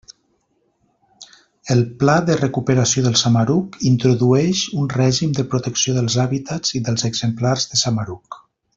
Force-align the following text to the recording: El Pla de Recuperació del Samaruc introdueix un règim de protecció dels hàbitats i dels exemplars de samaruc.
El 1.75 1.83
Pla 1.99 2.15
de 2.29 2.37
Recuperació 2.39 3.03
del 3.09 3.19
Samaruc 3.23 3.77
introdueix 3.91 4.65
un 4.85 4.91
règim 4.97 5.39
de 5.43 5.49
protecció 5.53 5.97
dels 6.01 6.17
hàbitats 6.27 6.75
i 6.81 6.83
dels 6.89 7.11
exemplars 7.13 7.73
de 7.75 7.83
samaruc. 7.87 8.45